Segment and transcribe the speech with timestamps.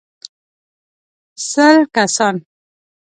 [1.49, 2.35] سل کسان.